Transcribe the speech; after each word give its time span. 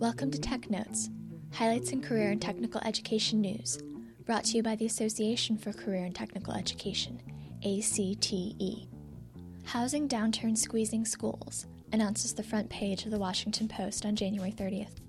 Welcome 0.00 0.30
to 0.30 0.38
Tech 0.38 0.70
Notes, 0.70 1.10
highlights 1.52 1.90
in 1.90 2.00
career 2.00 2.30
and 2.30 2.40
technical 2.40 2.80
education 2.84 3.40
news, 3.40 3.80
brought 4.24 4.44
to 4.44 4.56
you 4.56 4.62
by 4.62 4.76
the 4.76 4.86
Association 4.86 5.58
for 5.58 5.72
Career 5.72 6.04
and 6.04 6.14
Technical 6.14 6.54
Education, 6.54 7.20
ACTE. 7.64 8.86
Housing 9.64 10.08
downturn 10.08 10.56
squeezing 10.56 11.04
schools, 11.04 11.66
announces 11.92 12.32
the 12.32 12.44
front 12.44 12.70
page 12.70 13.06
of 13.06 13.10
the 13.10 13.18
Washington 13.18 13.66
Post 13.66 14.06
on 14.06 14.14
January 14.14 14.52
30th. 14.52 15.00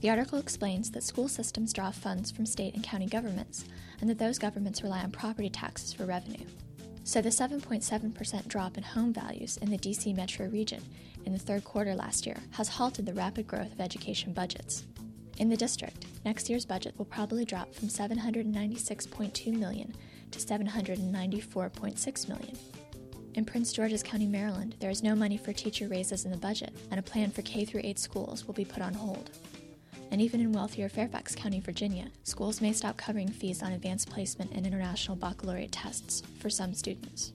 The 0.00 0.10
article 0.10 0.40
explains 0.40 0.90
that 0.90 1.04
school 1.04 1.28
systems 1.28 1.72
draw 1.72 1.92
funds 1.92 2.32
from 2.32 2.44
state 2.44 2.74
and 2.74 2.82
county 2.82 3.06
governments, 3.06 3.66
and 4.00 4.10
that 4.10 4.18
those 4.18 4.40
governments 4.40 4.82
rely 4.82 5.04
on 5.04 5.12
property 5.12 5.48
taxes 5.48 5.92
for 5.92 6.06
revenue. 6.06 6.44
So 7.06 7.20
the 7.20 7.28
7.7% 7.28 8.48
drop 8.48 8.78
in 8.78 8.82
home 8.82 9.12
values 9.12 9.58
in 9.58 9.70
the 9.70 9.76
DC 9.76 10.16
metro 10.16 10.48
region 10.48 10.82
in 11.26 11.32
the 11.32 11.38
third 11.38 11.62
quarter 11.62 11.94
last 11.94 12.26
year 12.26 12.38
has 12.52 12.68
halted 12.68 13.04
the 13.04 13.12
rapid 13.12 13.46
growth 13.46 13.72
of 13.72 13.80
education 13.80 14.32
budgets. 14.32 14.84
In 15.36 15.50
the 15.50 15.56
district, 15.56 16.06
next 16.24 16.48
year's 16.48 16.64
budget 16.64 16.94
will 16.96 17.04
probably 17.04 17.44
drop 17.44 17.74
from 17.74 17.88
796.2 17.88 19.52
million 19.52 19.94
to 20.30 20.38
794.6 20.38 22.28
million. 22.28 22.58
In 23.34 23.44
Prince 23.44 23.72
George's 23.72 24.02
County, 24.02 24.26
Maryland, 24.26 24.76
there 24.78 24.90
is 24.90 25.02
no 25.02 25.14
money 25.14 25.36
for 25.36 25.52
teacher 25.52 25.88
raises 25.88 26.24
in 26.24 26.30
the 26.30 26.36
budget, 26.36 26.74
and 26.90 27.00
a 27.00 27.02
plan 27.02 27.30
for 27.30 27.42
K 27.42 27.66
8 27.74 27.98
schools 27.98 28.46
will 28.46 28.54
be 28.54 28.64
put 28.64 28.82
on 28.82 28.94
hold. 28.94 29.30
And 30.14 30.22
even 30.22 30.40
in 30.40 30.52
wealthier 30.52 30.88
Fairfax 30.88 31.34
County, 31.34 31.58
Virginia, 31.58 32.06
schools 32.22 32.60
may 32.60 32.72
stop 32.72 32.96
covering 32.96 33.26
fees 33.26 33.64
on 33.64 33.72
advanced 33.72 34.08
placement 34.08 34.52
and 34.52 34.64
international 34.64 35.16
baccalaureate 35.16 35.72
tests 35.72 36.22
for 36.38 36.48
some 36.48 36.72
students. 36.72 37.32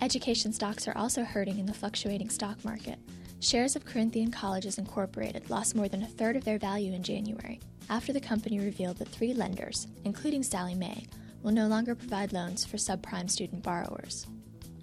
Education 0.00 0.54
stocks 0.54 0.88
are 0.88 0.96
also 0.96 1.22
hurting 1.22 1.58
in 1.58 1.66
the 1.66 1.74
fluctuating 1.74 2.30
stock 2.30 2.64
market. 2.64 2.98
Shares 3.40 3.76
of 3.76 3.84
Corinthian 3.84 4.30
Colleges 4.30 4.78
Incorporated 4.78 5.50
lost 5.50 5.74
more 5.74 5.86
than 5.86 6.04
a 6.04 6.06
third 6.06 6.36
of 6.36 6.44
their 6.44 6.58
value 6.58 6.94
in 6.94 7.02
January 7.02 7.60
after 7.90 8.14
the 8.14 8.20
company 8.22 8.58
revealed 8.58 8.96
that 8.96 9.08
three 9.08 9.34
lenders, 9.34 9.86
including 10.06 10.42
Sallie 10.42 10.74
Mae, 10.74 11.06
will 11.42 11.52
no 11.52 11.66
longer 11.66 11.94
provide 11.94 12.32
loans 12.32 12.64
for 12.64 12.78
subprime 12.78 13.28
student 13.28 13.62
borrowers. 13.62 14.26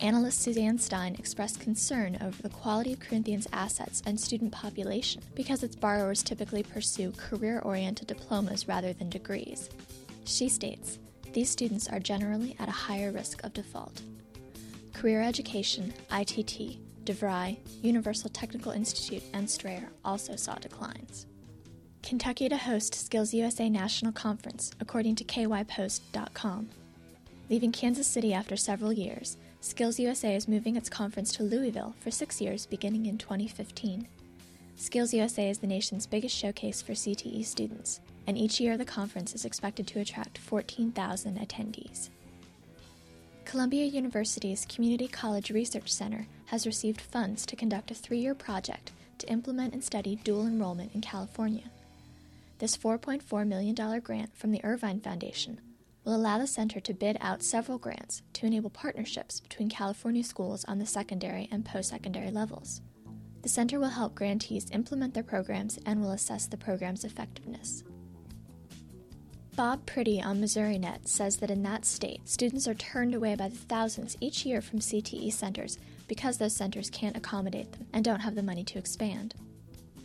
Analyst 0.01 0.41
Suzanne 0.41 0.79
Stein 0.79 1.15
expressed 1.19 1.59
concern 1.59 2.17
over 2.21 2.41
the 2.41 2.49
quality 2.49 2.93
of 2.93 2.99
Corinthian's 2.99 3.47
assets 3.53 4.01
and 4.07 4.19
student 4.19 4.51
population 4.51 5.21
because 5.35 5.61
its 5.61 5.75
borrowers 5.75 6.23
typically 6.23 6.63
pursue 6.63 7.11
career 7.11 7.59
oriented 7.59 8.07
diplomas 8.07 8.67
rather 8.67 8.93
than 8.93 9.11
degrees. 9.11 9.69
She 10.25 10.49
states, 10.49 10.97
these 11.33 11.51
students 11.51 11.87
are 11.87 11.99
generally 11.99 12.55
at 12.59 12.67
a 12.67 12.71
higher 12.71 13.11
risk 13.11 13.43
of 13.43 13.53
default. 13.53 14.01
Career 14.91 15.21
Education, 15.21 15.93
ITT, 16.11 16.79
DeVry, 17.05 17.57
Universal 17.83 18.31
Technical 18.31 18.71
Institute, 18.71 19.23
and 19.33 19.47
Strayer 19.47 19.87
also 20.03 20.35
saw 20.35 20.55
declines. 20.55 21.27
Kentucky 22.01 22.49
to 22.49 22.57
host 22.57 22.95
Skills 22.95 23.35
USA 23.35 23.69
National 23.69 24.11
Conference, 24.11 24.71
according 24.79 25.15
to 25.17 25.23
kypost.com. 25.23 26.69
Leaving 27.49 27.71
Kansas 27.71 28.07
City 28.07 28.33
after 28.33 28.57
several 28.57 28.91
years, 28.91 29.37
Skills 29.63 29.99
USA 29.99 30.35
is 30.35 30.47
moving 30.47 30.75
its 30.75 30.89
conference 30.89 31.31
to 31.33 31.43
Louisville 31.43 31.93
for 31.99 32.09
six 32.09 32.41
years 32.41 32.65
beginning 32.65 33.05
in 33.05 33.19
2015. 33.19 34.07
Skills 34.75 35.13
USA 35.13 35.51
is 35.51 35.59
the 35.59 35.67
nation's 35.67 36.07
biggest 36.07 36.35
showcase 36.35 36.81
for 36.81 36.93
CTE 36.93 37.45
students, 37.45 38.01
and 38.25 38.39
each 38.39 38.59
year 38.59 38.75
the 38.75 38.83
conference 38.83 39.35
is 39.35 39.45
expected 39.45 39.85
to 39.85 39.99
attract 39.99 40.39
14,000 40.39 41.37
attendees. 41.37 42.09
Columbia 43.45 43.85
University's 43.85 44.65
Community 44.65 45.07
College 45.07 45.51
Research 45.51 45.91
Center 45.93 46.25
has 46.45 46.65
received 46.65 46.99
funds 46.99 47.45
to 47.45 47.55
conduct 47.55 47.91
a 47.91 47.93
three 47.93 48.17
year 48.17 48.33
project 48.33 48.91
to 49.19 49.29
implement 49.29 49.75
and 49.75 49.83
study 49.83 50.15
dual 50.23 50.47
enrollment 50.47 50.95
in 50.95 51.01
California. 51.01 51.69
This 52.57 52.75
$4.4 52.75 53.47
million 53.47 53.99
grant 53.99 54.35
from 54.35 54.51
the 54.51 54.65
Irvine 54.65 55.01
Foundation 55.01 55.59
will 56.03 56.15
allow 56.15 56.37
the 56.37 56.47
center 56.47 56.79
to 56.79 56.93
bid 56.93 57.17
out 57.21 57.43
several 57.43 57.77
grants 57.77 58.21
to 58.33 58.45
enable 58.45 58.69
partnerships 58.69 59.39
between 59.39 59.69
California 59.69 60.23
schools 60.23 60.65
on 60.65 60.79
the 60.79 60.85
secondary 60.85 61.47
and 61.51 61.65
post 61.65 61.89
secondary 61.89 62.31
levels. 62.31 62.81
The 63.41 63.49
center 63.49 63.79
will 63.79 63.89
help 63.89 64.15
grantees 64.15 64.69
implement 64.71 65.13
their 65.13 65.23
programs 65.23 65.79
and 65.85 66.01
will 66.01 66.11
assess 66.11 66.47
the 66.47 66.57
program's 66.57 67.03
effectiveness. 67.03 67.83
Bob 69.55 69.85
Priddy 69.85 70.23
on 70.23 70.39
MissouriNet 70.39 71.07
says 71.07 71.37
that 71.37 71.51
in 71.51 71.61
that 71.63 71.85
state, 71.85 72.27
students 72.27 72.67
are 72.67 72.73
turned 72.73 73.13
away 73.13 73.35
by 73.35 73.49
the 73.49 73.57
thousands 73.57 74.15
each 74.21 74.45
year 74.45 74.61
from 74.61 74.79
CTE 74.79 75.33
centers 75.33 75.77
because 76.07 76.37
those 76.37 76.55
centers 76.55 76.89
can't 76.89 77.17
accommodate 77.17 77.71
them 77.73 77.85
and 77.93 78.05
don't 78.05 78.21
have 78.21 78.35
the 78.35 78.43
money 78.43 78.63
to 78.63 78.79
expand. 78.79 79.35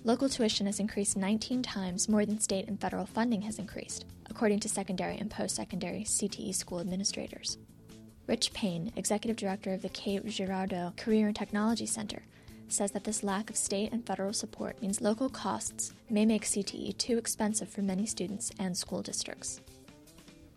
Local 0.05 0.29
tuition 0.29 0.67
has 0.67 0.81
increased 0.81 1.17
19 1.17 1.63
times 1.63 2.09
more 2.09 2.27
than 2.27 2.41
state 2.41 2.69
and 2.69 2.81
federal 2.81 3.07
funding 3.07 3.43
has 3.43 3.59
increased, 3.59 4.05
according 4.37 4.61
to 4.61 4.69
secondary 4.69 5.17
and 5.17 5.31
post 5.31 5.57
secondary 5.57 6.01
CTE 6.01 6.55
school 6.55 6.79
administrators. 6.79 7.57
Rich 8.27 8.53
Payne, 8.53 8.93
executive 8.95 9.39
director 9.39 9.73
of 9.73 9.81
the 9.81 9.89
Cape 9.89 10.27
Girardeau 10.27 10.93
Career 10.99 11.29
and 11.29 11.35
Technology 11.35 11.87
Center, 11.87 12.23
says 12.69 12.91
that 12.91 13.05
this 13.05 13.23
lack 13.23 13.49
of 13.49 13.57
state 13.57 13.93
and 13.93 14.07
federal 14.07 14.35
support 14.35 14.83
means 14.83 15.01
local 15.01 15.31
costs 15.31 15.95
may 16.11 16.27
make 16.27 16.45
CTE 16.45 16.99
too 16.99 17.17
expensive 17.17 17.71
for 17.71 17.81
many 17.81 18.05
students 18.05 18.51
and 18.59 18.77
school 18.77 19.01
districts. 19.01 19.63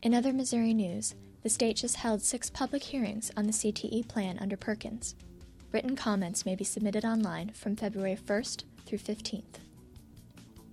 In 0.02 0.14
other 0.14 0.34
Missouri 0.34 0.74
news, 0.74 1.16
the 1.44 1.50
state 1.50 1.78
just 1.78 1.96
held 1.96 2.22
six 2.22 2.50
public 2.50 2.84
hearings 2.84 3.32
on 3.38 3.46
the 3.46 3.54
CTE 3.54 4.10
plan 4.10 4.40
under 4.40 4.58
Perkins. 4.58 5.16
Written 5.72 5.96
comments 5.96 6.46
may 6.46 6.56
be 6.56 6.66
submitted 6.66 7.06
online 7.06 7.52
from 7.52 7.78
February 7.78 8.18
1st 8.18 8.66
through 8.86 8.98
15th. 8.98 9.69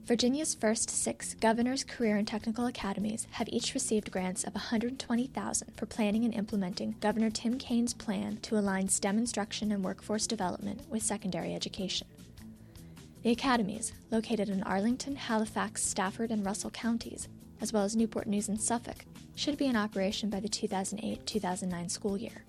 Virginia's 0.07 0.55
first 0.55 0.89
six 0.89 1.35
Governor's 1.35 1.83
Career 1.83 2.17
and 2.17 2.29
Technical 2.29 2.67
Academies 2.67 3.27
have 3.33 3.49
each 3.51 3.75
received 3.75 4.13
grants 4.13 4.45
of 4.45 4.55
120,000 4.55 5.75
for 5.77 5.87
planning 5.87 6.25
and 6.25 6.33
implementing 6.33 6.95
Governor 7.01 7.29
Tim 7.29 7.59
Kaine's 7.59 7.93
plan 7.93 8.37
to 8.43 8.57
align 8.57 8.89
STEM 8.89 9.19
instruction 9.19 9.73
and 9.73 9.85
workforce 9.85 10.29
development 10.29 10.89
with 10.89 11.03
secondary 11.03 11.57
education. 11.57 12.07
The 13.25 13.33
academies, 13.33 13.95
located 14.13 14.49
in 14.49 14.63
Arlington, 14.63 15.17
Halifax, 15.17 15.83
Stafford, 15.83 16.31
and 16.31 16.47
Russell 16.47 16.71
counties, 16.71 17.27
as 17.61 17.73
well 17.73 17.83
as 17.83 17.97
Newport 17.97 18.29
News 18.29 18.49
and 18.49 18.61
Suffolk, 18.61 19.05
should 19.35 19.57
be 19.57 19.67
in 19.67 19.75
operation 19.75 20.31
by 20.31 20.39
the 20.39 20.49
2008 20.49 21.27
2009 21.27 21.89
school 21.89 22.17
year. 22.17 22.45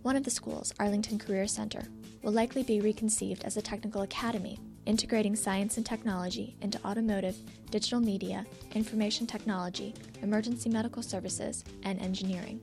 One 0.00 0.16
of 0.16 0.24
the 0.24 0.30
schools, 0.30 0.72
Arlington 0.80 1.18
Career 1.18 1.46
Center, 1.46 1.82
will 2.22 2.32
likely 2.32 2.62
be 2.62 2.80
reconceived 2.80 3.44
as 3.44 3.58
a 3.58 3.62
technical 3.62 4.00
academy 4.00 4.58
integrating 4.86 5.36
science 5.36 5.76
and 5.76 5.86
technology 5.86 6.56
into 6.60 6.80
automotive, 6.84 7.36
digital 7.70 8.00
media, 8.00 8.44
information 8.74 9.26
technology, 9.26 9.94
emergency 10.22 10.68
medical 10.68 11.02
services, 11.02 11.64
and 11.84 12.00
engineering. 12.00 12.60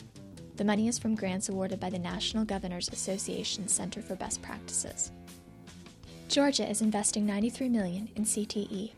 The 0.58 0.66
money 0.66 0.88
is 0.88 1.00
from 1.00 1.16
grants 1.16 1.50
awarded 1.50 1.80
by 1.80 1.90
the 1.90 2.00
National 2.00 2.44
Governors 2.44 2.90
Association 2.90 3.68
Center 3.68 4.02
for 4.02 4.16
Best 4.16 4.42
Practices. 4.42 5.12
Georgia 6.28 6.70
is 6.70 6.82
investing 6.82 7.26
93 7.26 7.70
million 7.70 8.10
in 8.16 8.26
CTE. 8.26 8.92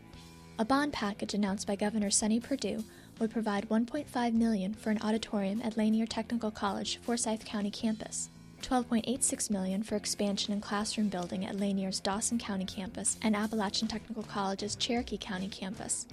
A 0.60 0.66
bond 0.66 0.92
package 0.92 1.34
announced 1.34 1.68
by 1.68 1.76
Governor 1.76 2.10
Sonny 2.10 2.40
Perdue 2.40 2.84
would 3.20 3.32
provide 3.32 3.70
1.5 3.70 4.34
million 4.34 4.74
for 4.74 4.90
an 4.90 5.02
auditorium 5.02 5.62
at 5.62 5.78
Lanier 5.78 6.08
Technical 6.08 6.52
College, 6.52 6.98
Forsyth 6.98 7.46
County 7.46 7.72
campus. 7.72 8.30
12.86 8.62 9.50
million 9.50 9.84
for 9.84 9.96
expansion 9.96 10.54
and 10.54 10.62
classroom 10.62 11.10
building 11.10 11.46
at 11.46 11.60
Lanier's 11.60 12.00
Dawson 12.00 12.38
County 12.38 12.66
campus 12.66 13.18
and 13.22 13.36
Appalachian 13.36 13.88
Technical 13.88 14.24
College's 14.24 14.76
Cherokee 14.76 15.18
County 15.18 15.48
campus. 15.48 16.08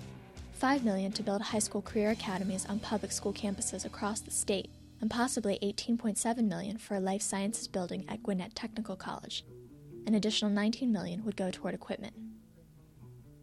5 0.54 0.84
million 0.84 1.12
to 1.12 1.22
build 1.22 1.40
high 1.40 1.60
school 1.60 1.82
career 1.82 2.10
academies 2.10 2.66
on 2.66 2.80
public 2.80 3.12
school 3.12 3.32
campuses 3.32 3.84
across 3.84 4.20
the 4.20 4.30
state, 4.30 4.70
and 5.00 5.10
possibly 5.10 5.58
18.7 5.62 6.48
million 6.48 6.78
for 6.78 6.96
a 6.96 7.00
life 7.00 7.22
sciences 7.22 7.68
building 7.68 8.04
at 8.08 8.22
Gwinnett 8.22 8.56
Technical 8.56 8.96
College. 8.96 9.44
An 10.06 10.14
additional 10.14 10.50
19 10.50 10.90
million 10.90 11.24
would 11.24 11.36
go 11.36 11.50
toward 11.50 11.74
equipment. 11.74 12.14